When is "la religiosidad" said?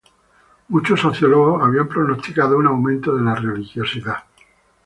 3.23-4.23